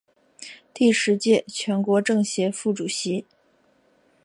[0.73, 3.27] 第十届全国政协副主席。